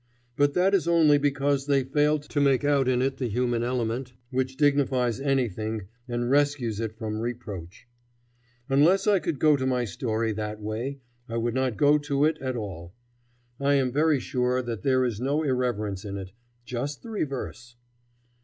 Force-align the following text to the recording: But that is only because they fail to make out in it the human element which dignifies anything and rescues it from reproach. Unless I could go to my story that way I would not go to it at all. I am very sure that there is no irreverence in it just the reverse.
But 0.35 0.55
that 0.55 0.73
is 0.73 0.87
only 0.87 1.19
because 1.19 1.67
they 1.67 1.83
fail 1.83 2.17
to 2.17 2.41
make 2.41 2.63
out 2.65 2.87
in 2.87 3.03
it 3.03 3.17
the 3.17 3.27
human 3.29 3.61
element 3.61 4.13
which 4.31 4.57
dignifies 4.57 5.19
anything 5.21 5.83
and 6.07 6.27
rescues 6.31 6.79
it 6.79 6.97
from 6.97 7.19
reproach. 7.19 7.87
Unless 8.67 9.05
I 9.05 9.19
could 9.19 9.37
go 9.37 9.55
to 9.55 9.67
my 9.67 9.85
story 9.85 10.31
that 10.31 10.59
way 10.59 10.97
I 11.29 11.37
would 11.37 11.53
not 11.53 11.77
go 11.77 11.99
to 11.99 12.25
it 12.25 12.39
at 12.39 12.55
all. 12.55 12.95
I 13.59 13.75
am 13.75 13.91
very 13.91 14.19
sure 14.19 14.63
that 14.63 14.81
there 14.81 15.05
is 15.05 15.21
no 15.21 15.43
irreverence 15.43 16.03
in 16.03 16.17
it 16.17 16.31
just 16.65 17.03
the 17.03 17.11
reverse. 17.11 17.75